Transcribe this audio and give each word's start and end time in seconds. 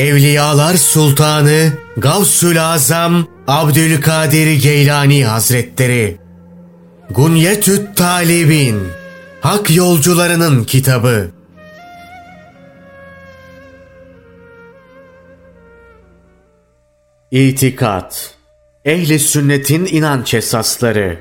Evliyalar 0.00 0.74
Sultanı 0.74 1.72
Gavsül 1.96 2.64
Azam 2.64 3.26
Abdülkadir 3.46 4.62
Geylani 4.62 5.24
Hazretleri. 5.24 6.18
Gunyetüt 7.10 7.96
Talibin 7.96 8.82
Hak 9.40 9.76
Yolcularının 9.76 10.64
Kitabı. 10.64 11.30
İtikat 17.30 18.34
Ehli 18.84 19.18
Sünnet'in 19.18 19.86
inanç 19.86 20.34
esasları 20.34 21.18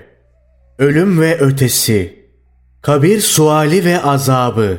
Ölüm 0.77 1.21
ve 1.21 1.38
ötesi 1.40 2.26
Kabir 2.82 3.21
suali 3.21 3.85
ve 3.85 4.02
azabı. 4.02 4.77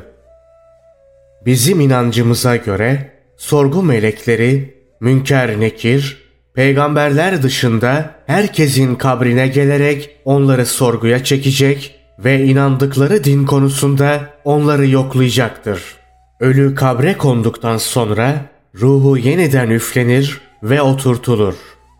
Bizim 1.47 1.81
inancımıza 1.81 2.57
göre 2.57 3.20
sorgu 3.41 3.83
melekleri, 3.83 4.75
münker 5.01 5.61
nekir, 5.61 6.19
peygamberler 6.55 7.43
dışında 7.43 8.15
herkesin 8.27 8.95
kabrine 8.95 9.49
gelerek 9.49 10.11
onları 10.25 10.67
sorguya 10.67 11.25
çekecek 11.25 11.95
ve 12.19 12.45
inandıkları 12.45 13.25
din 13.25 13.47
konusunda 13.47 14.31
onları 14.45 14.87
yoklayacaktır. 14.87 15.83
Ölü 16.41 16.75
kabre 16.75 17.17
konduktan 17.17 17.77
sonra 17.77 18.37
ruhu 18.81 19.19
yeniden 19.19 19.71
üflenir 19.71 20.41
ve 20.63 20.83
oturtulur. 20.83 21.55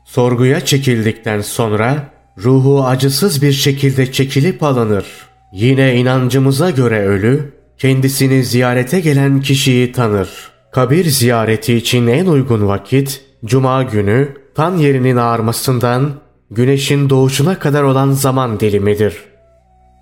Sorguya 0.05 0.61
çekildikten 0.61 1.41
sonra 1.41 2.11
ruhu 2.39 2.85
acısız 2.85 3.43
bir 3.43 3.53
şekilde 3.53 4.13
çekilip 4.13 4.63
alınır. 4.63 5.07
Yine 5.53 5.97
inancımıza 5.97 6.71
göre 6.71 7.07
ölü 7.07 7.53
kendisini 7.79 8.45
ziyarete 8.45 9.01
gelen 9.01 9.41
kişiyi 9.41 9.93
tanır. 9.93 10.60
Kabir 10.73 11.05
ziyareti 11.05 11.75
için 11.75 12.07
en 12.07 12.27
uygun 12.27 12.69
vakit 12.69 13.25
cuma 13.45 13.83
günü 13.83 14.37
tan 14.55 14.77
yerinin 14.77 15.17
ağarmasından 15.17 16.13
güneşin 16.51 17.11
doğuşuna 17.11 17.59
kadar 17.59 17.83
olan 17.83 18.11
zaman 18.11 18.61
dilimidir. 18.61 19.17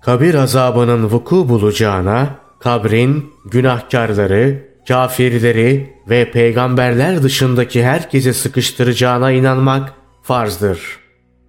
Kabir 0.01 0.33
azabının 0.33 1.03
vuku 1.03 1.49
bulacağına 1.49 2.29
kabrin 2.59 3.33
günahkarları, 3.45 4.69
kafirleri 4.87 5.93
ve 6.09 6.31
peygamberler 6.31 7.23
dışındaki 7.23 7.83
herkesi 7.83 8.33
sıkıştıracağına 8.33 9.31
inanmak 9.31 9.93
farzdır. 10.23 10.99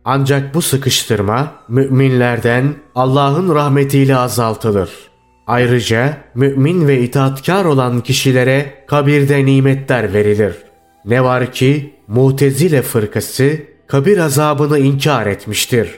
Ancak 0.05 0.55
bu 0.55 0.63
sıkıştırma 0.63 1.53
müminlerden 1.69 2.75
Allah'ın 2.95 3.55
rahmetiyle 3.55 4.17
azaltılır. 4.17 5.10
Ayrıca 5.51 6.17
mümin 6.35 6.89
ve 6.89 7.01
itaatkar 7.01 7.65
olan 7.65 8.01
kişilere 8.01 8.75
kabirde 8.87 9.45
nimetler 9.45 10.15
verilir. 10.15 10.55
Ne 11.05 11.25
var 11.25 11.53
ki 11.53 11.95
Mutezile 12.09 12.83
fırkası 12.83 13.57
kabir 13.87 14.19
azabını 14.19 14.79
inkar 14.79 15.27
etmiştir. 15.27 15.91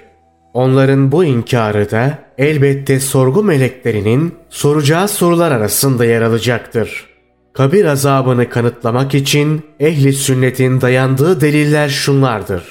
Onların 0.55 1.13
bu 1.13 1.25
inkarı 1.25 1.91
da 1.91 2.19
elbette 2.39 3.01
sorgu 3.01 3.43
meleklerinin 3.43 4.35
soracağı 4.51 5.09
sorular 5.09 5.53
arasında 5.53 6.05
yer 6.05 6.23
alacaktır. 6.23 7.07
Kabir 7.53 7.85
azabını 7.85 8.49
kanıtlamak 8.49 9.15
için 9.15 9.63
ehli 9.81 10.13
sünnetin 10.13 10.81
dayandığı 10.81 11.41
deliller 11.41 11.89
şunlardır. 11.89 12.65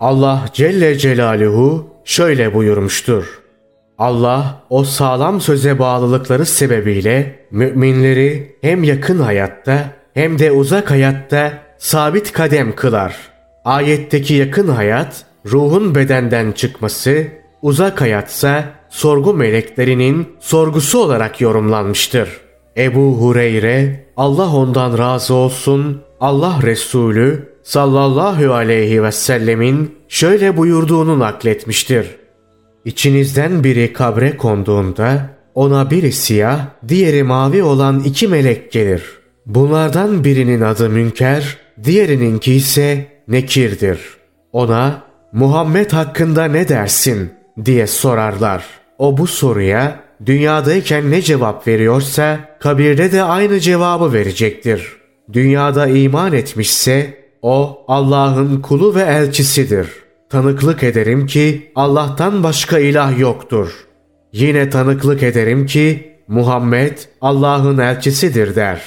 Allah 0.00 0.44
Celle 0.52 0.98
Celaluhu 0.98 1.86
şöyle 2.04 2.54
buyurmuştur. 2.54 3.47
Allah 3.98 4.62
o 4.70 4.84
sağlam 4.84 5.40
söze 5.40 5.78
bağlılıkları 5.78 6.46
sebebiyle 6.46 7.46
müminleri 7.50 8.56
hem 8.60 8.84
yakın 8.84 9.18
hayatta 9.18 9.84
hem 10.14 10.38
de 10.38 10.52
uzak 10.52 10.90
hayatta 10.90 11.52
sabit 11.78 12.32
kadem 12.32 12.74
kılar. 12.76 13.16
Ayetteki 13.64 14.34
yakın 14.34 14.68
hayat 14.68 15.24
ruhun 15.46 15.94
bedenden 15.94 16.52
çıkması, 16.52 17.26
uzak 17.62 18.00
hayatsa 18.00 18.64
sorgu 18.88 19.34
meleklerinin 19.34 20.28
sorgusu 20.40 20.98
olarak 20.98 21.40
yorumlanmıştır. 21.40 22.28
Ebu 22.76 23.16
Hureyre 23.20 24.06
Allah 24.16 24.54
ondan 24.54 24.98
razı 24.98 25.34
olsun 25.34 26.02
Allah 26.20 26.58
Resulü 26.62 27.52
sallallahu 27.62 28.52
aleyhi 28.54 29.02
ve 29.02 29.12
sellemin 29.12 29.94
şöyle 30.08 30.56
buyurduğunu 30.56 31.18
nakletmiştir. 31.18 32.17
İçinizden 32.88 33.64
biri 33.64 33.92
kabre 33.92 34.36
konduğunda 34.36 35.30
ona 35.54 35.90
biri 35.90 36.12
siyah, 36.12 36.66
diğeri 36.88 37.22
mavi 37.22 37.62
olan 37.62 38.00
iki 38.00 38.28
melek 38.28 38.72
gelir. 38.72 39.02
Bunlardan 39.46 40.24
birinin 40.24 40.60
adı 40.60 40.90
Münker, 40.90 41.56
diğerininki 41.84 42.54
ise 42.54 43.06
Nekir'dir. 43.28 44.00
Ona 44.52 45.02
Muhammed 45.32 45.92
hakkında 45.92 46.44
ne 46.44 46.68
dersin 46.68 47.30
diye 47.64 47.86
sorarlar. 47.86 48.64
O 48.98 49.18
bu 49.18 49.26
soruya 49.26 50.00
dünyadayken 50.26 51.10
ne 51.10 51.22
cevap 51.22 51.66
veriyorsa 51.66 52.38
kabirde 52.60 53.12
de 53.12 53.22
aynı 53.22 53.60
cevabı 53.60 54.12
verecektir. 54.12 54.96
Dünyada 55.32 55.86
iman 55.86 56.32
etmişse 56.32 57.14
o 57.42 57.84
Allah'ın 57.88 58.60
kulu 58.60 58.94
ve 58.94 59.02
elçisidir.'' 59.02 60.07
Tanıklık 60.30 60.82
ederim 60.82 61.26
ki 61.26 61.72
Allah'tan 61.74 62.42
başka 62.42 62.78
ilah 62.78 63.18
yoktur. 63.18 63.86
Yine 64.32 64.70
tanıklık 64.70 65.22
ederim 65.22 65.66
ki 65.66 66.12
Muhammed 66.28 66.98
Allah'ın 67.20 67.78
elçisidir 67.78 68.56
der. 68.56 68.82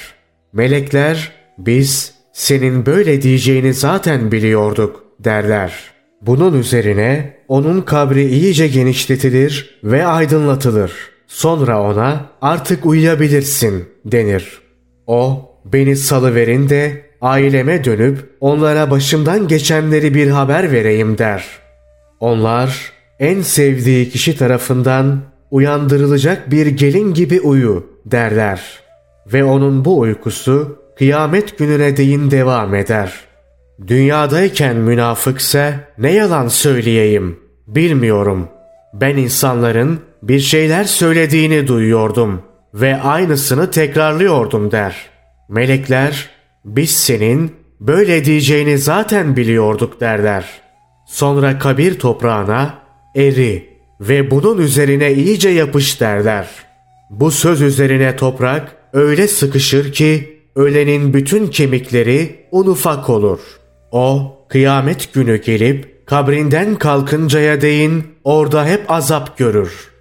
Melekler 0.53 1.31
biz 1.57 2.13
senin 2.34 2.85
böyle 2.85 3.22
diyeceğini 3.22 3.74
zaten 3.74 4.31
biliyorduk 4.31 5.03
derler. 5.19 5.74
Bunun 6.22 6.59
üzerine 6.59 7.38
onun 7.47 7.81
kabri 7.81 8.25
iyice 8.25 8.68
genişletilir 8.68 9.79
ve 9.84 10.06
aydınlatılır. 10.06 10.91
Sonra 11.28 11.81
ona 11.81 12.25
artık 12.41 12.85
uyuyabilirsin 12.85 13.90
denir. 14.06 14.62
O 15.08 15.52
beni 15.66 15.96
salıverin 15.96 16.69
de 16.69 17.10
aileme 17.22 17.84
dönüp 17.84 18.30
onlara 18.40 18.92
başımdan 18.92 19.48
geçenleri 19.48 20.14
bir 20.14 20.28
haber 20.28 20.72
vereyim 20.72 21.18
der. 21.18 21.46
Onlar 22.20 22.92
en 23.20 23.42
sevdiği 23.42 24.09
kişi 24.09 24.38
tarafından 24.38 25.22
uyandırılacak 25.52 26.52
bir 26.52 26.68
gelin 26.68 27.14
gibi 27.14 27.42
uyu 27.42 27.86
derler. 28.06 28.62
Ve 29.34 29.44
onun 29.44 29.86
bu 29.86 30.00
uykusu 30.00 30.78
kıyamet 30.98 31.58
gününe 31.58 31.98
değin 31.98 32.32
devam 32.32 32.76
eder. 32.76 33.14
Dünyadayken 33.88 34.76
münafıksa 34.76 35.74
ne 35.98 36.12
yalan 36.12 36.48
söyleyeyim 36.48 37.40
bilmiyorum. 37.68 38.50
Ben 38.94 39.18
insanların 39.18 40.00
bir 40.24 40.40
şeyler 40.40 40.84
söylediğini 40.84 41.68
duyuyordum 41.68 42.42
ve 42.74 43.02
aynısını 43.02 43.72
tekrarlıyordum 43.72 44.72
der. 44.72 44.96
Melekler 45.50 46.30
biz 46.66 46.91
senin 46.91 47.51
böyle 47.79 48.25
diyeceğini 48.25 48.77
zaten 48.77 49.35
biliyorduk 49.35 50.01
derler. 50.01 50.61
Sonra 51.05 51.59
kabir 51.59 51.99
toprağına 51.99 52.77
eri 53.16 53.69
ve 54.01 54.31
bunun 54.31 54.57
üzerine 54.57 55.13
iyice 55.13 55.49
yapış 55.49 56.01
derler. 56.01 56.47
Bu 57.09 57.31
söz 57.31 57.61
üzerine 57.61 58.16
toprak 58.16 58.75
öyle 58.94 59.27
sıkışır 59.27 59.94
ki 59.94 60.39
ölenin 60.55 61.13
bütün 61.13 61.47
kemikleri 61.47 62.45
un 62.51 62.66
ufak 62.66 63.09
olur. 63.09 63.39
O 63.91 64.38
kıyamet 64.49 65.13
günü 65.13 65.41
gelip 65.41 66.07
kabrinden 66.07 66.75
kalkıncaya 66.75 67.61
değin 67.61 68.03
orada 68.23 68.66
hep 68.66 68.91
azap 68.91 69.37
görür. 69.37 69.91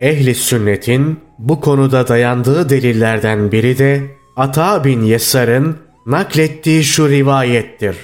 Ehli 0.00 0.34
sünnetin 0.34 1.20
bu 1.38 1.60
konuda 1.60 2.08
dayandığı 2.08 2.68
delillerden 2.68 3.52
biri 3.52 3.78
de 3.78 4.02
Ata 4.36 4.84
bin 4.84 5.02
Yesar'ın 5.02 5.78
naklettiği 6.06 6.84
şu 6.84 7.08
rivayettir. 7.08 7.96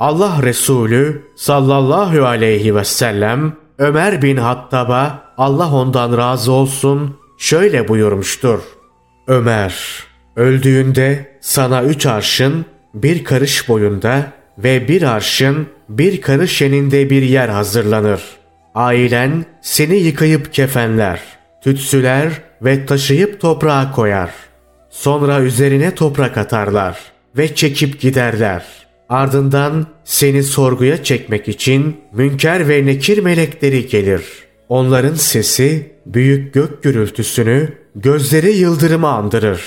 Allah 0.00 0.42
Resulü 0.42 1.22
sallallahu 1.36 2.24
aleyhi 2.24 2.76
ve 2.76 2.84
sellem 2.84 3.52
Ömer 3.78 4.22
bin 4.22 4.36
Hattab'a 4.36 5.32
Allah 5.36 5.72
ondan 5.72 6.18
razı 6.18 6.52
olsun 6.52 7.16
şöyle 7.38 7.88
buyurmuştur. 7.88 8.60
Ömer, 9.26 10.04
öldüğünde 10.36 11.38
sana 11.40 11.82
üç 11.82 12.06
arşın 12.06 12.66
bir 12.94 13.24
karış 13.24 13.68
boyunda 13.68 14.32
ve 14.58 14.88
bir 14.88 15.02
arşın 15.02 15.66
bir 15.88 16.20
karış 16.20 16.62
eninde 16.62 17.10
bir 17.10 17.22
yer 17.22 17.48
hazırlanır. 17.48 18.22
Ailen 18.74 19.44
seni 19.62 19.96
yıkayıp 19.96 20.52
kefenler, 20.52 21.20
tütsüler 21.62 22.32
ve 22.62 22.86
taşıyıp 22.86 23.40
toprağa 23.40 23.92
koyar.'' 23.92 24.43
Sonra 24.94 25.40
üzerine 25.40 25.94
toprak 25.94 26.38
atarlar 26.38 26.98
ve 27.36 27.54
çekip 27.54 28.00
giderler. 28.00 28.64
Ardından 29.08 29.86
seni 30.04 30.42
sorguya 30.42 31.04
çekmek 31.04 31.48
için 31.48 31.96
münker 32.12 32.68
ve 32.68 32.86
nekir 32.86 33.18
melekleri 33.18 33.86
gelir. 33.86 34.22
Onların 34.68 35.14
sesi 35.14 35.92
büyük 36.06 36.54
gök 36.54 36.82
gürültüsünü, 36.82 37.72
gözleri 37.96 38.52
yıldırımı 38.52 39.08
andırır. 39.08 39.60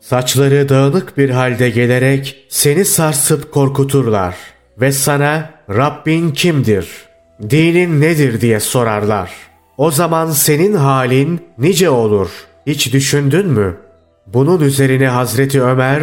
Saçları 0.00 0.68
dağınık 0.68 1.18
bir 1.18 1.30
halde 1.30 1.70
gelerek 1.70 2.46
seni 2.48 2.84
sarsıp 2.84 3.52
korkuturlar 3.52 4.36
ve 4.80 4.92
sana 4.92 5.50
Rabbin 5.70 6.30
kimdir, 6.30 6.88
dinin 7.50 8.00
nedir 8.00 8.40
diye 8.40 8.60
sorarlar. 8.60 9.30
O 9.78 9.90
zaman 9.90 10.30
senin 10.30 10.74
halin 10.74 11.40
nice 11.58 11.90
olur, 11.90 12.30
hiç 12.66 12.92
düşündün 12.92 13.46
mü? 13.46 13.76
Bunun 14.26 14.60
üzerine 14.60 15.08
Hazreti 15.08 15.62
Ömer, 15.62 16.02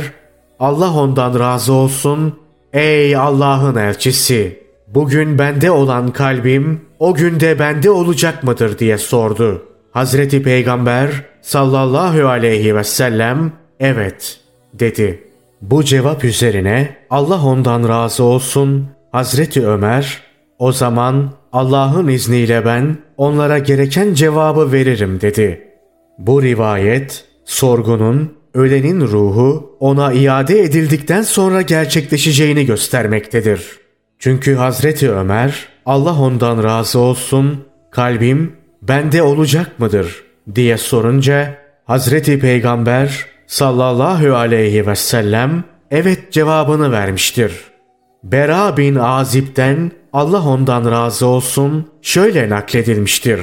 Allah 0.60 0.94
ondan 0.94 1.40
razı 1.40 1.74
olsun, 1.74 2.40
ey 2.74 3.16
Allah'ın 3.16 3.76
elçisi, 3.76 4.64
bugün 4.88 5.40
bende 5.40 5.72
olan 5.72 6.12
kalbim 6.12 6.82
o 7.00 7.14
günde 7.14 7.60
bende 7.60 7.90
olacak 7.90 8.44
mıdır 8.44 8.80
diye 8.80 8.98
sordu. 8.98 9.66
Hazreti 9.92 10.44
Peygamber 10.44 11.10
sallallahu 11.42 12.28
aleyhi 12.28 12.76
ve 12.76 12.84
sellem 12.84 13.52
evet 13.80 14.40
dedi. 14.74 15.24
Bu 15.62 15.84
cevap 15.84 16.24
üzerine 16.24 16.98
Allah 17.10 17.46
ondan 17.46 17.90
razı 17.90 18.24
olsun 18.24 18.88
Hazreti 19.12 19.68
Ömer 19.68 20.22
o 20.60 20.72
zaman 20.72 21.32
Allah'ın 21.52 22.08
izniyle 22.08 22.66
ben 22.66 22.98
onlara 23.18 23.58
gereken 23.58 24.14
cevabı 24.14 24.72
veririm 24.72 25.22
dedi. 25.22 25.68
Bu 26.18 26.44
rivayet 26.44 27.26
sorgunun 27.52 28.34
ölenin 28.54 29.02
ruhu 29.02 29.78
ona 29.80 30.14
iade 30.14 30.60
edildikten 30.60 31.22
sonra 31.22 31.62
gerçekleşeceğini 31.62 32.66
göstermektedir. 32.66 33.80
Çünkü 34.20 34.56
Hazreti 34.56 35.12
Ömer 35.12 35.68
Allah 35.86 36.20
ondan 36.22 36.64
razı 36.64 37.00
olsun 37.00 37.66
kalbim 37.92 38.54
bende 38.82 39.24
olacak 39.24 39.80
mıdır 39.80 40.24
diye 40.56 40.78
sorunca 40.78 41.58
Hazreti 41.86 42.40
Peygamber 42.40 43.26
sallallahu 43.48 44.36
aleyhi 44.36 44.88
ve 44.88 44.96
sellem 44.96 45.64
evet 45.92 46.32
cevabını 46.32 46.92
vermiştir. 46.92 47.52
Bera 48.24 48.78
bin 48.78 48.96
Azib'den 48.96 49.92
Allah 50.14 50.48
ondan 50.48 50.92
razı 50.92 51.26
olsun 51.26 51.88
şöyle 52.02 52.50
nakledilmiştir. 52.50 53.40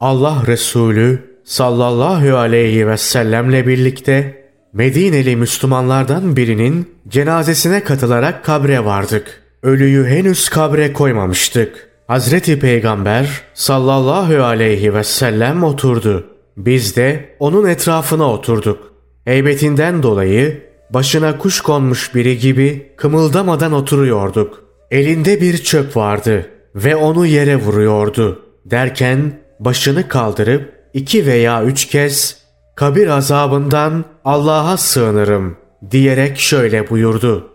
Allah 0.00 0.42
Resulü 0.46 1.29
sallallahu 1.44 2.36
aleyhi 2.36 2.86
ve 2.86 2.96
sellemle 2.96 3.66
birlikte 3.66 4.44
Medineli 4.72 5.36
Müslümanlardan 5.36 6.36
birinin 6.36 6.94
cenazesine 7.08 7.84
katılarak 7.84 8.44
kabre 8.44 8.84
vardık. 8.84 9.42
Ölüyü 9.62 10.06
henüz 10.06 10.48
kabre 10.48 10.92
koymamıştık. 10.92 11.88
Hazreti 12.06 12.58
Peygamber 12.58 13.42
sallallahu 13.54 14.42
aleyhi 14.42 14.94
ve 14.94 15.04
sellem 15.04 15.64
oturdu. 15.64 16.26
Biz 16.56 16.96
de 16.96 17.36
onun 17.38 17.68
etrafına 17.68 18.32
oturduk. 18.32 18.92
Heybetinden 19.24 20.02
dolayı 20.02 20.62
başına 20.90 21.38
kuş 21.38 21.60
konmuş 21.60 22.14
biri 22.14 22.38
gibi 22.38 22.92
kımıldamadan 22.96 23.72
oturuyorduk. 23.72 24.64
Elinde 24.90 25.40
bir 25.40 25.58
çöp 25.58 25.96
vardı 25.96 26.46
ve 26.74 26.96
onu 26.96 27.26
yere 27.26 27.56
vuruyordu. 27.56 28.42
Derken 28.64 29.40
başını 29.60 30.08
kaldırıp 30.08 30.79
iki 30.94 31.26
veya 31.26 31.64
üç 31.64 31.86
kez 31.86 32.36
kabir 32.76 33.06
azabından 33.06 34.04
Allah'a 34.24 34.76
sığınırım 34.76 35.56
diyerek 35.90 36.38
şöyle 36.38 36.90
buyurdu. 36.90 37.50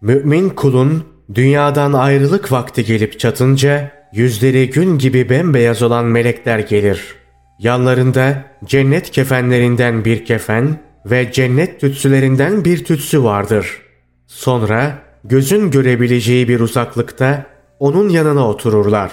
Mümin 0.00 0.48
kulun 0.48 1.04
dünyadan 1.34 1.92
ayrılık 1.92 2.52
vakti 2.52 2.84
gelip 2.84 3.20
çatınca 3.20 3.92
yüzleri 4.12 4.70
gün 4.70 4.98
gibi 4.98 5.30
bembeyaz 5.30 5.82
olan 5.82 6.04
melekler 6.04 6.58
gelir. 6.58 7.14
Yanlarında 7.58 8.44
cennet 8.64 9.10
kefenlerinden 9.10 10.04
bir 10.04 10.24
kefen 10.24 10.78
ve 11.06 11.32
cennet 11.32 11.80
tütsülerinden 11.80 12.64
bir 12.64 12.84
tütsü 12.84 13.24
vardır. 13.24 13.82
Sonra 14.26 14.98
gözün 15.24 15.70
görebileceği 15.70 16.48
bir 16.48 16.60
uzaklıkta 16.60 17.46
onun 17.78 18.08
yanına 18.08 18.48
otururlar. 18.48 19.12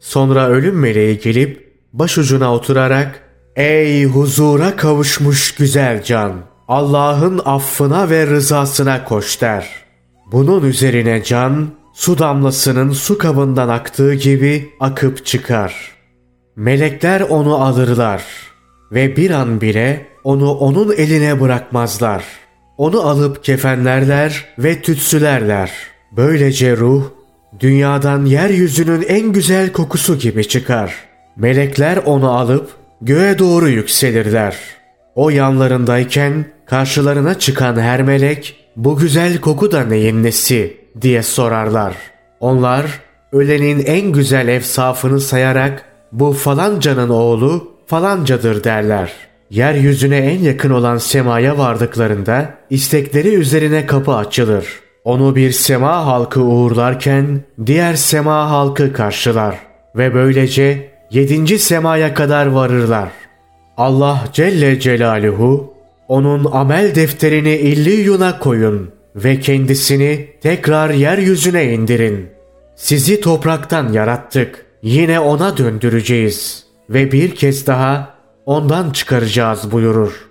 Sonra 0.00 0.48
ölüm 0.48 0.80
meleği 0.80 1.18
gelip 1.18 1.63
başucuna 1.94 2.54
oturarak 2.54 3.20
''Ey 3.56 4.04
huzura 4.04 4.76
kavuşmuş 4.76 5.54
güzel 5.54 6.02
can, 6.02 6.32
Allah'ın 6.68 7.40
affına 7.44 8.10
ve 8.10 8.26
rızasına 8.26 9.04
koş.'' 9.04 9.40
der. 9.40 9.68
Bunun 10.32 10.64
üzerine 10.64 11.22
can 11.24 11.68
su 11.94 12.18
damlasının 12.18 12.92
su 12.92 13.18
kabından 13.18 13.68
aktığı 13.68 14.14
gibi 14.14 14.70
akıp 14.80 15.26
çıkar. 15.26 15.92
Melekler 16.56 17.20
onu 17.20 17.54
alırlar 17.54 18.24
ve 18.92 19.16
bir 19.16 19.30
an 19.30 19.60
bile 19.60 20.06
onu 20.24 20.52
onun 20.52 20.92
eline 20.92 21.40
bırakmazlar. 21.40 22.24
Onu 22.76 23.00
alıp 23.00 23.44
kefenlerler 23.44 24.44
ve 24.58 24.82
tütsülerler. 24.82 25.72
Böylece 26.12 26.76
ruh 26.76 27.04
dünyadan 27.60 28.24
yeryüzünün 28.24 29.04
en 29.08 29.32
güzel 29.32 29.72
kokusu 29.72 30.18
gibi 30.18 30.48
çıkar. 30.48 30.94
Melekler 31.36 31.96
onu 31.96 32.30
alıp 32.30 32.70
göğe 33.00 33.38
doğru 33.38 33.68
yükselirler. 33.68 34.56
O 35.14 35.30
yanlarındayken 35.30 36.44
karşılarına 36.66 37.38
çıkan 37.38 37.80
her 37.80 38.02
melek 38.02 38.56
bu 38.76 38.96
güzel 38.96 39.40
koku 39.40 39.72
da 39.72 39.84
neyin 39.84 40.22
nesi 40.22 40.76
diye 41.00 41.22
sorarlar. 41.22 41.94
Onlar 42.40 42.86
ölenin 43.32 43.84
en 43.86 44.12
güzel 44.12 44.48
efsafını 44.48 45.20
sayarak 45.20 45.84
bu 46.12 46.32
falancanın 46.32 47.08
oğlu 47.08 47.74
falancadır 47.86 48.64
derler. 48.64 49.12
Yeryüzüne 49.50 50.16
en 50.16 50.38
yakın 50.38 50.70
olan 50.70 50.98
semaya 50.98 51.58
vardıklarında 51.58 52.54
istekleri 52.70 53.34
üzerine 53.34 53.86
kapı 53.86 54.14
açılır. 54.14 54.66
Onu 55.04 55.36
bir 55.36 55.50
sema 55.50 56.06
halkı 56.06 56.40
uğurlarken 56.40 57.40
diğer 57.66 57.94
sema 57.94 58.50
halkı 58.50 58.92
karşılar 58.92 59.58
ve 59.96 60.14
böylece 60.14 60.93
yedinci 61.14 61.58
semaya 61.58 62.14
kadar 62.14 62.46
varırlar. 62.46 63.08
Allah 63.76 64.24
Celle 64.32 64.80
Celaluhu 64.80 65.74
onun 66.08 66.44
amel 66.52 66.94
defterini 66.94 67.54
illiyuna 67.56 68.38
koyun 68.38 68.90
ve 69.16 69.40
kendisini 69.40 70.28
tekrar 70.40 70.90
yeryüzüne 70.90 71.72
indirin. 71.72 72.28
Sizi 72.76 73.20
topraktan 73.20 73.92
yarattık, 73.92 74.66
yine 74.82 75.20
ona 75.20 75.56
döndüreceğiz 75.56 76.64
ve 76.90 77.12
bir 77.12 77.34
kez 77.34 77.66
daha 77.66 78.14
ondan 78.46 78.90
çıkaracağız 78.90 79.72
buyurur. 79.72 80.28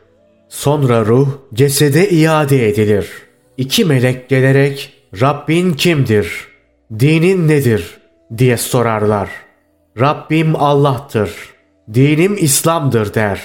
Sonra 0.50 1.06
ruh 1.06 1.28
cesede 1.54 2.10
iade 2.10 2.70
edilir. 2.70 3.10
İki 3.58 3.86
melek 3.86 4.30
gelerek 4.30 4.94
Rabbin 5.22 5.74
kimdir? 5.74 6.48
Dinin 7.00 7.48
nedir? 7.48 7.98
diye 8.38 8.58
sorarlar. 8.58 9.30
Rabbim 10.00 10.56
Allah'tır. 10.56 11.54
Dinim 11.94 12.38
İslam'dır 12.40 13.14
der. 13.14 13.42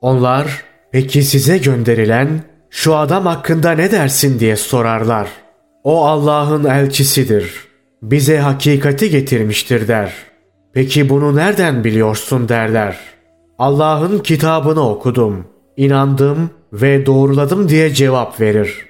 Onlar 0.00 0.64
peki 0.92 1.22
size 1.22 1.58
gönderilen 1.58 2.28
şu 2.70 2.96
adam 2.96 3.26
hakkında 3.26 3.70
ne 3.70 3.90
dersin 3.90 4.40
diye 4.40 4.56
sorarlar. 4.56 5.28
O 5.84 6.06
Allah'ın 6.06 6.64
elçisidir. 6.64 7.54
Bize 8.02 8.38
hakikati 8.38 9.10
getirmiştir 9.10 9.88
der. 9.88 10.12
Peki 10.72 11.08
bunu 11.08 11.36
nereden 11.36 11.84
biliyorsun 11.84 12.48
derler. 12.48 12.96
Allah'ın 13.58 14.18
kitabını 14.18 14.88
okudum, 14.88 15.46
inandım 15.76 16.50
ve 16.72 17.06
doğruladım 17.06 17.68
diye 17.68 17.94
cevap 17.94 18.40
verir. 18.40 18.86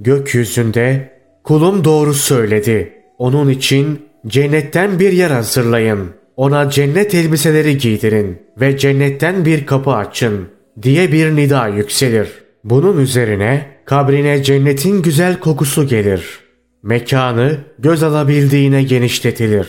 Gökyüzünde 0.00 1.12
kulum 1.44 1.84
doğru 1.84 2.14
söyledi. 2.14 2.92
Onun 3.18 3.48
için 3.48 4.06
cennetten 4.26 4.98
bir 4.98 5.12
yer 5.12 5.30
hazırlayın. 5.30 6.10
Ona 6.36 6.70
cennet 6.70 7.14
elbiseleri 7.14 7.78
giydirin 7.78 8.42
ve 8.60 8.78
cennetten 8.78 9.44
bir 9.44 9.66
kapı 9.66 9.90
açın 9.90 10.48
diye 10.82 11.12
bir 11.12 11.36
nida 11.36 11.68
yükselir.'' 11.68 12.46
Bunun 12.70 12.98
üzerine 12.98 13.66
kabrine 13.84 14.42
cennetin 14.42 15.02
güzel 15.02 15.40
kokusu 15.40 15.86
gelir. 15.86 16.40
Mekanı 16.82 17.58
göz 17.78 18.02
alabildiğine 18.02 18.82
genişletilir. 18.82 19.68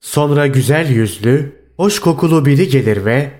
Sonra 0.00 0.46
güzel 0.46 0.88
yüzlü, 0.90 1.52
hoş 1.76 2.00
kokulu 2.00 2.44
biri 2.46 2.68
gelir 2.68 3.04
ve 3.04 3.30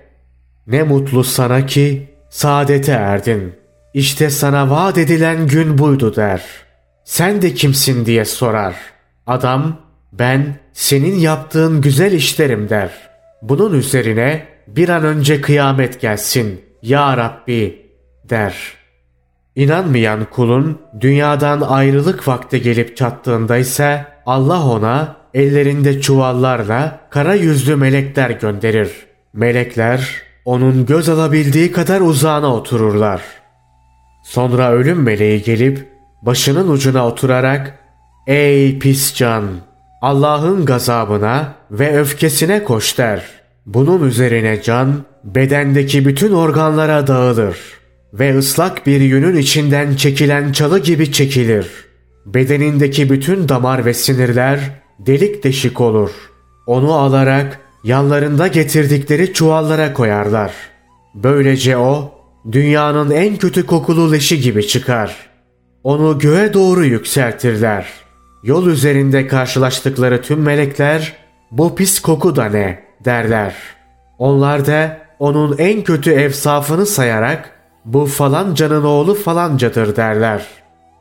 ''Ne 0.67 0.83
mutlu 0.83 1.25
sana 1.25 1.67
ki 1.67 2.09
saadete 2.31 2.93
erdin. 2.93 3.55
İşte 3.95 4.31
sana 4.31 4.71
vaat 4.71 4.99
edilen 4.99 5.47
gün 5.47 5.79
buydu.'' 5.79 6.17
der. 6.17 6.43
''Sen 7.05 7.43
de 7.43 7.55
kimsin?'' 7.55 8.07
diye 8.07 8.25
sorar. 8.25 8.75
Adam 9.27 9.81
''Ben 10.13 10.59
senin 10.77 11.15
yaptığın 11.15 11.81
güzel 11.81 12.13
işlerim.'' 12.13 12.69
der. 12.69 12.91
Bunun 13.43 13.73
üzerine 13.73 14.47
bir 14.67 14.89
an 14.89 15.05
önce 15.05 15.41
kıyamet 15.41 16.01
gelsin. 16.01 16.61
Ya 16.83 17.17
Rabbi 17.17 17.87
der. 18.25 18.57
İnanmayan 19.57 20.25
kulun 20.25 20.79
dünyadan 21.01 21.61
ayrılık 21.61 22.29
vakti 22.29 22.63
gelip 22.63 22.97
çattığında 22.97 23.57
ise 23.57 24.07
Allah 24.27 24.67
ona 24.67 25.17
ellerinde 25.35 26.01
çuvallarla 26.01 27.01
kara 27.11 27.35
yüzlü 27.35 27.77
melekler 27.77 28.31
gönderir. 28.31 28.91
Melekler 29.33 30.23
onun 30.45 30.87
göz 30.87 31.09
alabildiği 31.09 31.73
kadar 31.73 32.01
uzağına 32.01 32.55
otururlar. 32.55 33.23
Sonra 34.25 34.73
ölüm 34.73 35.03
meleği 35.03 35.43
gelip 35.43 35.89
başının 36.23 36.69
ucuna 36.69 37.07
oturarak 37.07 37.79
''Ey 38.27 38.79
pis 38.79 39.15
can! 39.15 39.45
Allah'ın 40.03 40.65
gazabına 40.65 41.55
ve 41.71 41.99
öfkesine 41.99 42.65
koş.'' 42.65 42.99
der. 42.99 43.23
Bunun 43.67 44.09
üzerine 44.09 44.63
can 44.63 45.05
bedendeki 45.25 46.05
bütün 46.05 46.33
organlara 46.33 47.07
dağılır 47.07 47.57
ve 48.13 48.39
ıslak 48.39 48.87
bir 48.87 49.01
yünün 49.01 49.37
içinden 49.37 49.97
çekilen 49.97 50.53
çalı 50.53 50.79
gibi 50.79 51.13
çekilir. 51.13 51.67
Bedenindeki 52.27 53.11
bütün 53.11 53.49
damar 53.49 53.85
ve 53.85 53.95
sinirler 53.95 54.61
delik 54.99 55.45
deşik 55.45 55.81
olur. 55.81 56.11
Onu 56.67 56.93
alarak 56.93 57.61
yanlarında 57.85 58.47
getirdikleri 58.47 59.33
çuvallara 59.33 59.93
koyarlar. 59.93 60.53
Böylece 61.15 61.77
o 61.77 62.13
dünyanın 62.53 63.11
en 63.11 63.37
kötü 63.37 63.67
kokulu 63.67 64.13
leşi 64.13 64.41
gibi 64.41 64.67
çıkar. 64.67 65.17
Onu 65.85 66.19
göğe 66.19 66.55
doğru 66.55 66.85
yükseltirler. 66.85 67.87
Yol 68.47 68.67
üzerinde 68.67 69.27
karşılaştıkları 69.27 70.23
tüm 70.23 70.41
melekler 70.41 71.17
bu 71.51 71.75
pis 71.75 72.01
koku 72.01 72.37
da 72.37 72.45
ne 72.45 72.83
derler. 73.05 73.55
Onlar 74.19 74.67
da 74.67 74.99
onun 75.19 75.59
en 75.59 75.83
kötü 75.83 76.11
evsafını 76.11 76.87
sayarak 76.87 77.51
bu 77.85 78.07
falancanın 78.07 78.85
oğlu 78.85 79.15
falancadır 79.15 79.97
derler. 79.97 80.47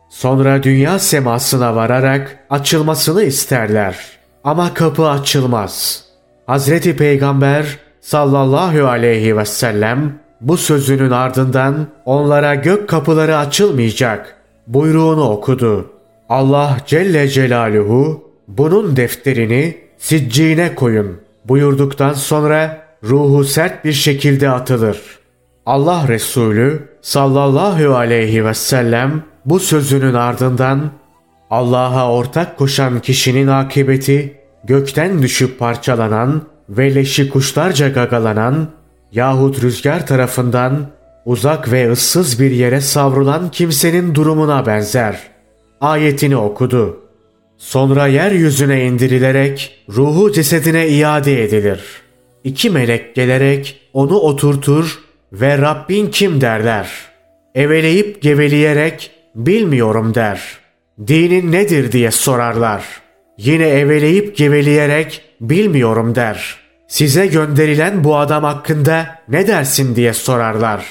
Sonra 0.09 0.63
dünya 0.63 0.99
semasına 0.99 1.75
vararak 1.75 2.39
açılmasını 2.49 3.23
isterler. 3.23 3.97
Ama 4.43 4.73
kapı 4.73 5.09
açılmaz. 5.09 6.03
Hazreti 6.47 6.95
Peygamber 6.95 7.79
sallallahu 8.01 8.87
aleyhi 8.87 9.37
ve 9.37 9.45
sellem 9.45 10.19
bu 10.41 10.57
sözünün 10.57 11.11
ardından 11.11 11.87
onlara 12.05 12.55
gök 12.55 12.89
kapıları 12.89 13.37
açılmayacak 13.37 14.35
buyruğunu 14.67 15.29
okudu. 15.29 15.94
Allah 16.29 16.77
Celle 16.85 17.27
Celaluhu 17.27 18.31
bunun 18.47 18.95
defterini 18.95 19.77
siccine 19.97 20.75
koyun 20.75 21.21
buyurduktan 21.45 22.13
sonra 22.13 22.83
ruhu 23.03 23.43
sert 23.43 23.85
bir 23.85 23.93
şekilde 23.93 24.49
atılır. 24.49 25.01
Allah 25.65 26.07
Resulü 26.07 26.89
sallallahu 27.01 27.95
aleyhi 27.95 28.45
ve 28.45 28.53
sellem 28.53 29.23
bu 29.45 29.59
sözünün 29.59 30.13
ardından 30.13 30.91
Allah'a 31.49 32.11
ortak 32.11 32.57
koşan 32.57 32.99
kişinin 32.99 33.47
akıbeti 33.47 34.37
gökten 34.63 35.21
düşüp 35.21 35.59
parçalanan 35.59 36.41
ve 36.69 36.95
leşi 36.95 37.29
kuşlarca 37.29 37.89
gagalanan 37.89 38.67
yahut 39.11 39.63
rüzgar 39.63 40.07
tarafından 40.07 40.87
uzak 41.25 41.71
ve 41.71 41.91
ıssız 41.91 42.39
bir 42.39 42.51
yere 42.51 42.81
savrulan 42.81 43.51
kimsenin 43.51 44.15
durumuna 44.15 44.65
benzer. 44.65 45.34
Ayetini 45.85 46.37
okudu. 46.37 46.99
Sonra 47.57 48.07
yeryüzüne 48.07 48.85
indirilerek 48.85 49.85
ruhu 49.89 50.31
cesedine 50.31 50.87
iade 50.87 51.43
edilir. 51.43 51.81
İki 52.43 52.69
melek 52.69 53.15
gelerek 53.15 53.81
onu 53.93 54.15
oturtur 54.15 54.99
ve 55.31 55.57
Rabbin 55.57 56.07
kim 56.07 56.41
derler. 56.41 56.89
Eveleyip 57.55 58.21
geveleyerek 58.21 59.11
bilmiyorum 59.35 60.15
der. 60.15 60.41
Dinin 61.07 61.51
nedir 61.51 61.91
diye 61.91 62.11
sorarlar. 62.11 62.83
Yine 63.37 63.67
eveleyip 63.67 64.37
geveleyerek 64.37 65.21
bilmiyorum 65.41 66.15
der. 66.15 66.55
Size 66.87 67.27
gönderilen 67.27 68.03
bu 68.03 68.17
adam 68.17 68.43
hakkında 68.43 69.19
ne 69.29 69.47
dersin 69.47 69.95
diye 69.95 70.13
sorarlar. 70.13 70.85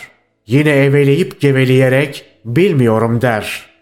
Yine 0.46 0.70
eveleyip 0.70 1.40
geveleyerek 1.40 2.24
bilmiyorum 2.44 3.20
der. 3.20 3.73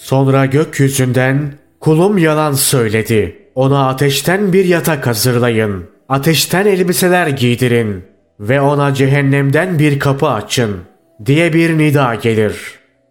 Sonra 0.00 0.46
gökyüzünden 0.46 1.52
kulum 1.80 2.18
yalan 2.18 2.52
söyledi. 2.52 3.36
Ona 3.54 3.88
ateşten 3.88 4.52
bir 4.52 4.64
yatak 4.64 5.06
hazırlayın. 5.06 5.84
Ateşten 6.08 6.66
elbiseler 6.66 7.26
giydirin 7.26 8.04
ve 8.40 8.60
ona 8.60 8.94
cehennemden 8.94 9.78
bir 9.78 9.98
kapı 9.98 10.28
açın 10.28 10.76
diye 11.26 11.52
bir 11.52 11.78
nida 11.78 12.14
gelir. 12.14 12.54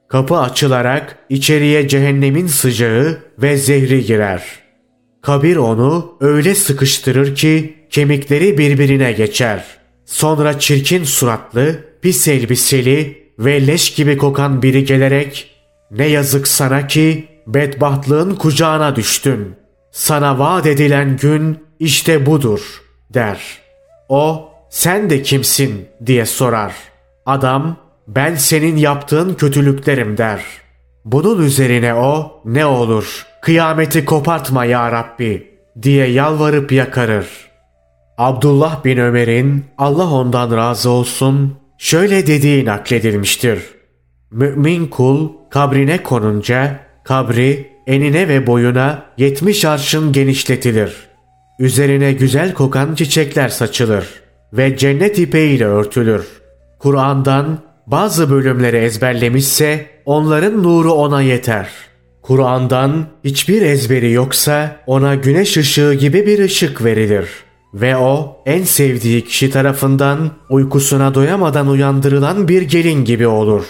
Kapı 0.08 0.38
açılarak 0.38 1.16
içeriye 1.30 1.88
cehennemin 1.88 2.48
sıcağı 2.48 3.18
ve 3.42 3.58
zehri 3.58 4.06
girer. 4.06 4.44
Kabir 5.22 5.56
onu 5.56 6.18
öyle 6.22 6.56
sıkıştırır 6.56 7.36
ki 7.36 7.74
kemikleri 7.90 8.58
birbirine 8.58 9.12
geçer. 9.12 9.66
Sonra 10.06 10.60
çirkin 10.60 11.04
suratlı, 11.04 11.76
pis 12.02 12.28
elbiseli 12.28 13.24
ve 13.40 13.68
leş 13.68 13.94
gibi 13.94 14.18
kokan 14.18 14.62
biri 14.62 14.86
gelerek 14.86 15.59
''Ne 15.92 16.06
yazık 16.06 16.48
sana 16.48 16.88
ki 16.88 17.28
bedbahtlığın 17.48 18.36
kucağına 18.36 18.96
düştün. 18.96 19.56
Sana 19.92 20.40
vaat 20.40 20.66
edilen 20.66 21.18
gün 21.18 21.58
işte 21.80 22.26
budur.'' 22.26 22.90
der. 23.14 23.40
O 24.10 24.50
sen 24.70 25.10
de 25.10 25.22
kimsin 25.22 25.88
diye 26.06 26.26
sorar. 26.26 26.74
Adam 27.26 27.78
ben 28.08 28.36
senin 28.36 28.78
yaptığın 28.78 29.34
kötülüklerim 29.34 30.18
der. 30.18 30.42
Bunun 31.06 31.44
üzerine 31.44 31.94
o 31.94 32.42
ne 32.46 32.66
olur 32.66 33.26
kıyameti 33.42 34.06
kopartma 34.06 34.66
ya 34.66 34.92
Rabbi 34.92 35.60
diye 35.82 36.08
yalvarıp 36.08 36.72
yakarır. 36.72 37.28
Abdullah 38.18 38.86
bin 38.86 38.98
Ömer'in 38.98 39.66
Allah 39.78 40.12
ondan 40.12 40.58
razı 40.58 40.90
olsun 40.90 41.58
şöyle 41.78 42.28
dediği 42.28 42.66
nakledilmiştir. 42.66 43.60
Mümin 44.32 44.88
kul 44.88 45.30
kabrine 45.50 46.04
konunca 46.04 46.80
kabri 47.04 47.70
enine 47.88 48.28
ve 48.28 48.48
boyuna 48.48 49.06
yetmiş 49.18 49.66
arşın 49.66 50.12
genişletilir. 50.12 50.96
Üzerine 51.60 52.14
güzel 52.14 52.54
kokan 52.54 52.96
çiçekler 52.96 53.50
saçılır 53.50 54.06
ve 54.54 54.78
cennet 54.78 55.20
ipeğiyle 55.20 55.66
örtülür. 55.66 56.28
Kur'an'dan 56.80 57.60
bazı 57.88 58.32
bölümleri 58.32 58.78
ezberlemişse 58.78 59.86
onların 60.06 60.64
nuru 60.64 60.94
ona 60.94 61.22
yeter. 61.22 61.70
Kur'an'dan 62.22 63.08
hiçbir 63.24 63.62
ezberi 63.62 64.12
yoksa 64.12 64.76
ona 64.88 65.16
güneş 65.16 65.58
ışığı 65.58 65.94
gibi 65.94 66.26
bir 66.26 66.40
ışık 66.40 66.84
verilir. 66.84 67.30
Ve 67.74 67.98
o 67.98 68.42
en 68.46 68.64
sevdiği 68.64 69.26
kişi 69.26 69.52
tarafından 69.52 70.32
uykusuna 70.50 71.16
doyamadan 71.16 71.68
uyandırılan 71.68 72.48
bir 72.48 72.62
gelin 72.62 73.06
gibi 73.06 73.28
olur. 73.28 73.66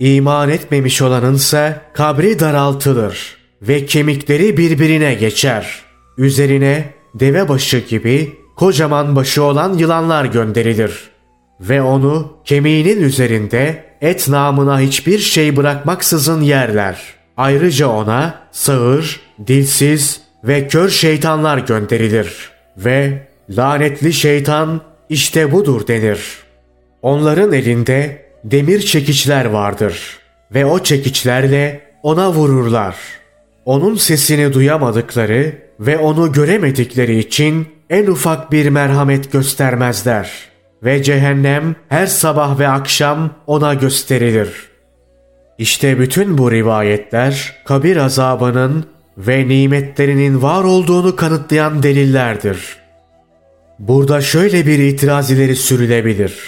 İman 0.00 0.48
etmemiş 0.48 1.02
olanınsa 1.02 1.80
kabri 1.92 2.38
daraltılır 2.38 3.36
ve 3.62 3.86
kemikleri 3.86 4.56
birbirine 4.56 5.14
geçer. 5.14 5.82
Üzerine 6.18 6.84
deve 7.14 7.48
başı 7.48 7.78
gibi 7.78 8.36
kocaman 8.56 9.16
başı 9.16 9.42
olan 9.42 9.78
yılanlar 9.78 10.24
gönderilir. 10.24 11.10
Ve 11.60 11.82
onu 11.82 12.32
kemiğinin 12.44 13.02
üzerinde 13.02 13.84
et 14.00 14.28
namına 14.28 14.80
hiçbir 14.80 15.18
şey 15.18 15.56
bırakmaksızın 15.56 16.42
yerler. 16.42 17.00
Ayrıca 17.36 17.88
ona 17.88 18.34
sağır, 18.52 19.20
dilsiz 19.46 20.20
ve 20.44 20.68
kör 20.68 20.88
şeytanlar 20.88 21.58
gönderilir. 21.58 22.50
Ve 22.76 23.28
lanetli 23.50 24.12
şeytan 24.12 24.80
işte 25.08 25.52
budur 25.52 25.86
denir. 25.86 26.38
Onların 27.02 27.52
elinde 27.52 28.27
demir 28.44 28.80
çekiçler 28.80 29.44
vardır 29.44 30.18
ve 30.54 30.66
o 30.66 30.82
çekiçlerle 30.82 31.80
ona 32.02 32.32
vururlar. 32.32 32.96
Onun 33.64 33.94
sesini 33.94 34.52
duyamadıkları 34.52 35.52
ve 35.80 35.98
onu 35.98 36.32
göremedikleri 36.32 37.18
için 37.18 37.68
en 37.90 38.06
ufak 38.06 38.52
bir 38.52 38.68
merhamet 38.68 39.32
göstermezler 39.32 40.30
ve 40.82 41.02
cehennem 41.02 41.76
her 41.88 42.06
sabah 42.06 42.58
ve 42.58 42.68
akşam 42.68 43.30
ona 43.46 43.74
gösterilir. 43.74 44.68
İşte 45.58 45.98
bütün 45.98 46.38
bu 46.38 46.50
rivayetler 46.50 47.54
kabir 47.64 47.96
azabının 47.96 48.86
ve 49.18 49.48
nimetlerinin 49.48 50.42
var 50.42 50.64
olduğunu 50.64 51.16
kanıtlayan 51.16 51.82
delillerdir. 51.82 52.76
Burada 53.78 54.20
şöyle 54.20 54.66
bir 54.66 54.78
itiraz 54.78 55.30
ileri 55.30 55.56
sürülebilir. 55.56 56.38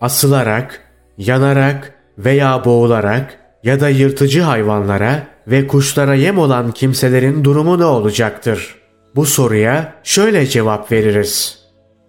Asılarak, 0.00 0.83
yanarak 1.18 1.94
veya 2.18 2.64
boğularak 2.64 3.38
ya 3.64 3.80
da 3.80 3.88
yırtıcı 3.88 4.40
hayvanlara 4.42 5.26
ve 5.46 5.66
kuşlara 5.66 6.14
yem 6.14 6.38
olan 6.38 6.72
kimselerin 6.72 7.44
durumu 7.44 7.78
ne 7.78 7.84
olacaktır? 7.84 8.74
Bu 9.16 9.26
soruya 9.26 9.94
şöyle 10.02 10.46
cevap 10.46 10.92
veririz. 10.92 11.58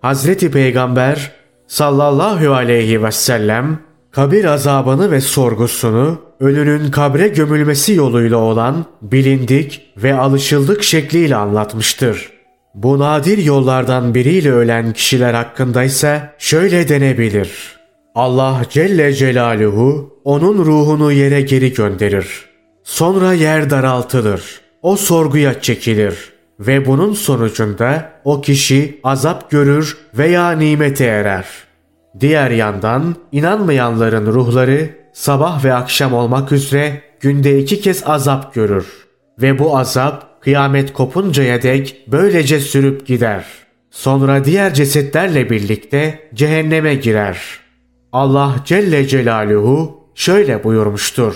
Hazreti 0.01 0.51
Peygamber 0.51 1.31
sallallahu 1.67 2.53
aleyhi 2.53 3.03
ve 3.03 3.11
sellem 3.11 3.79
kabir 4.11 4.45
azabını 4.45 5.11
ve 5.11 5.21
sorgusunu 5.21 6.21
ölünün 6.39 6.91
kabre 6.91 7.27
gömülmesi 7.27 7.93
yoluyla 7.93 8.37
olan 8.37 8.85
bilindik 9.01 9.93
ve 9.97 10.13
alışıldık 10.13 10.83
şekliyle 10.83 11.35
anlatmıştır. 11.35 12.31
Bu 12.75 12.99
nadir 12.99 13.37
yollardan 13.37 14.15
biriyle 14.15 14.51
ölen 14.51 14.93
kişiler 14.93 15.33
hakkında 15.33 15.83
ise 15.83 16.29
şöyle 16.37 16.89
denebilir. 16.89 17.74
Allah 18.15 18.61
Celle 18.69 19.13
Celaluhu 19.13 20.19
onun 20.23 20.57
ruhunu 20.57 21.11
yere 21.11 21.41
geri 21.41 21.73
gönderir. 21.73 22.45
Sonra 22.83 23.33
yer 23.33 23.69
daraltılır. 23.69 24.61
O 24.81 24.95
sorguya 24.95 25.61
çekilir 25.61 26.33
ve 26.59 26.85
bunun 26.85 27.13
sonucunda 27.13 28.11
o 28.23 28.41
kişi 28.41 28.99
azap 29.03 29.51
görür 29.51 29.97
veya 30.17 30.51
nimete 30.51 31.05
erer. 31.05 31.45
Diğer 32.19 32.51
yandan 32.51 33.15
inanmayanların 33.31 34.25
ruhları 34.25 34.89
sabah 35.13 35.65
ve 35.65 35.73
akşam 35.73 36.13
olmak 36.13 36.51
üzere 36.51 37.01
günde 37.19 37.59
iki 37.59 37.81
kez 37.81 38.03
azap 38.05 38.53
görür. 38.53 38.85
Ve 39.41 39.59
bu 39.59 39.77
azap 39.77 40.41
kıyamet 40.41 40.93
kopuncaya 40.93 41.61
dek 41.61 42.03
böylece 42.07 42.59
sürüp 42.59 43.07
gider. 43.07 43.45
Sonra 43.91 44.45
diğer 44.45 44.73
cesetlerle 44.73 45.49
birlikte 45.49 46.29
cehenneme 46.33 46.95
girer. 46.95 47.64
Allah 48.15 48.55
Celle 48.65 49.07
Celaluhu 49.07 49.99
şöyle 50.15 50.63
buyurmuştur. 50.63 51.35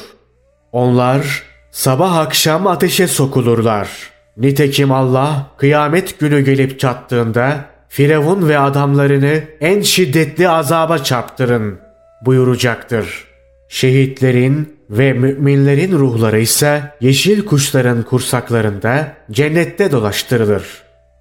Onlar 0.72 1.44
sabah 1.72 2.18
akşam 2.18 2.68
ateşe 2.68 3.08
sokulurlar. 3.08 3.90
Nitekim 4.38 4.92
Allah 4.92 5.48
kıyamet 5.58 6.20
günü 6.20 6.42
gelip 6.42 6.80
çattığında 6.80 7.66
Firavun 7.90 8.50
ve 8.50 8.60
adamlarını 8.60 9.44
en 9.62 9.82
şiddetli 9.82 10.50
azaba 10.50 10.98
çarptırın 10.98 11.80
buyuracaktır. 12.26 13.26
Şehitlerin 13.70 14.80
ve 14.90 15.14
müminlerin 15.14 15.92
ruhları 15.92 16.40
ise 16.40 16.82
yeşil 17.02 17.46
kuşların 17.46 18.04
kursaklarında 18.04 19.14
cennette 19.32 19.92
dolaştırılır. 19.92 20.64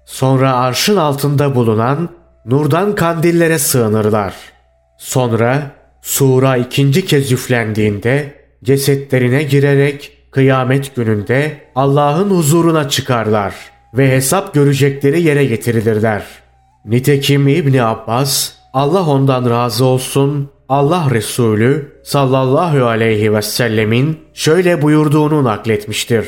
Sonra 0.05 0.55
arşın 0.55 0.97
altında 0.97 1.55
bulunan 1.55 2.09
nurdan 2.45 2.95
kandillere 2.95 3.59
sığınırlar. 3.59 4.58
Sonra 4.99 5.71
sura 6.01 6.57
ikinci 6.57 7.05
kez 7.05 7.31
üflendiğinde 7.31 8.33
cesetlerine 8.63 9.43
girerek 9.43 10.11
kıyamet 10.31 10.95
gününde 10.95 11.61
Allah'ın 11.75 12.29
huzuruna 12.29 12.89
çıkarlar 12.89 13.55
ve 13.93 14.11
hesap 14.11 14.53
görecekleri 14.53 15.21
yere 15.21 15.45
getirilirler. 15.45 16.23
Nitekim 16.85 17.47
İbni 17.47 17.83
Abbas 17.83 18.51
Allah 18.73 19.07
ondan 19.07 19.49
razı 19.49 19.85
olsun 19.85 20.49
Allah 20.69 21.07
Resulü 21.11 22.01
sallallahu 22.03 22.85
aleyhi 22.85 23.33
ve 23.33 23.41
sellemin 23.41 24.17
şöyle 24.33 24.81
buyurduğunu 24.81 25.43
nakletmiştir. 25.43 26.27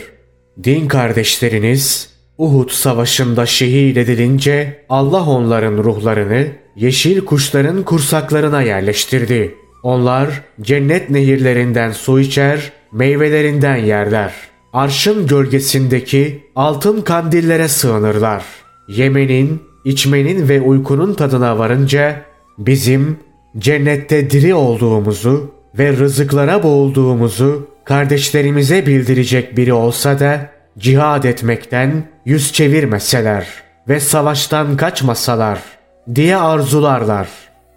Din 0.64 0.88
kardeşleriniz 0.88 2.14
Uhud 2.38 2.70
savaşında 2.70 3.46
şehit 3.46 3.98
edilince 3.98 4.86
Allah 4.90 5.26
onların 5.26 5.78
ruhlarını 5.78 6.48
yeşil 6.82 7.26
kuşların 7.26 7.84
kursaklarına 7.84 8.62
yerleştirdi. 8.62 9.56
Onlar 9.84 10.42
cennet 10.62 11.10
nehirlerinden 11.10 11.92
su 11.92 12.20
içer, 12.20 12.72
meyvelerinden 12.92 13.76
yerler. 13.76 14.34
Arşın 14.74 15.28
gölgesindeki 15.28 16.44
altın 16.56 17.02
kandillere 17.02 17.68
sığınırlar. 17.68 18.44
Yemenin, 18.88 19.62
içmenin 19.86 20.50
ve 20.50 20.62
uykunun 20.62 21.14
tadına 21.14 21.60
varınca 21.60 22.22
bizim 22.58 23.18
cennette 23.58 24.30
diri 24.30 24.54
olduğumuzu 24.54 25.52
ve 25.78 25.98
rızıklara 25.98 26.64
boğulduğumuzu 26.64 27.68
kardeşlerimize 27.86 28.86
bildirecek 28.86 29.58
biri 29.58 29.74
olsa 29.74 30.20
da 30.20 30.50
cihad 30.78 31.24
etmekten 31.24 32.04
yüz 32.26 32.54
çevirmeseler 32.54 33.48
ve 33.88 34.00
savaştan 34.00 34.78
kaçmasalar 34.78 35.81
diye 36.16 36.38
arzularlar. 36.38 37.28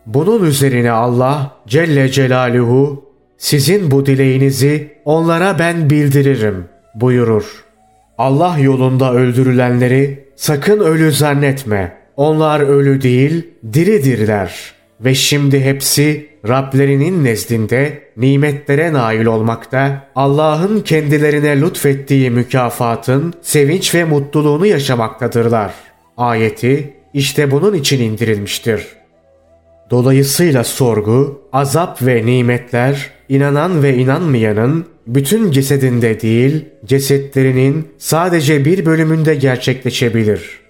Bunun 0.07 0.45
üzerine 0.45 0.91
Allah 0.91 1.53
Celle 1.67 2.09
Celaluhu 2.09 3.05
sizin 3.39 3.91
bu 3.91 4.07
dileğinizi 4.07 4.93
onlara 5.05 5.59
ben 5.59 5.91
bildiririm 5.91 6.65
buyurur. 6.95 7.65
Allah 8.19 8.59
yolunda 8.59 9.13
öldürülenleri 9.13 10.29
sakın 10.37 10.81
ölü 10.81 11.13
zannetme. 11.13 11.97
Onlar 12.17 12.61
ölü 12.61 13.03
değil 13.03 13.51
diridirler. 13.73 14.75
Ve 15.01 15.15
şimdi 15.15 15.61
hepsi 15.61 16.35
Rablerinin 16.49 17.25
nezdinde 17.25 18.03
nimetlere 18.17 18.93
nail 18.93 19.27
olmakta, 19.27 20.09
Allah'ın 20.17 20.81
kendilerine 20.81 21.61
lütfettiği 21.61 22.31
mükafatın 22.31 23.35
sevinç 23.43 23.95
ve 23.95 24.05
mutluluğunu 24.05 24.67
yaşamaktadırlar. 24.67 25.73
Ayeti 26.17 26.95
işte 27.15 27.51
bunun 27.51 27.75
için 27.75 28.01
indirilmiştir. 28.01 28.87
Dolayısıyla 29.91 30.65
sorgu, 30.65 31.49
azap 31.53 32.03
ve 32.03 32.27
nimetler 32.27 33.11
inanan 33.29 33.83
ve 33.83 33.97
inanmayanın 33.97 34.87
bütün 35.07 35.51
cesedinde 35.51 36.21
değil, 36.21 36.65
cesetlerinin 36.85 37.89
sadece 37.99 38.65
bir 38.65 38.87
bölümünde 38.87 39.35
gerçekleşebilir. 39.35 40.61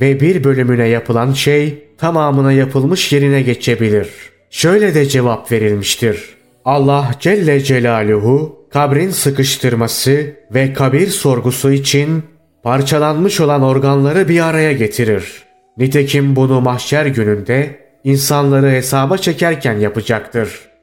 Ve 0.00 0.20
bir 0.20 0.44
bölümüne 0.44 0.88
yapılan 0.88 1.32
şey 1.32 1.88
tamamına 1.98 2.52
yapılmış 2.52 3.12
yerine 3.12 3.42
geçebilir. 3.42 4.08
Şöyle 4.50 4.94
de 4.94 5.06
cevap 5.06 5.52
verilmiştir. 5.52 6.24
Allah 6.64 7.10
Celle 7.20 7.60
Celaluhu 7.60 8.66
kabrin 8.72 9.10
sıkıştırması 9.10 10.36
ve 10.54 10.72
kabir 10.72 11.06
sorgusu 11.06 11.72
için 11.72 12.22
parçalanmış 12.62 13.40
olan 13.40 13.62
organları 13.62 14.28
bir 14.28 14.40
araya 14.40 14.72
getirir. 14.72 15.44
Nitekim 15.78 16.36
bunu 16.36 16.60
mahşer 16.60 17.06
gününde 17.06 17.78
insanları 18.04 18.70
hesaba 18.70 19.18
çekerken 19.18 19.78
yapacaktır. 19.78 20.73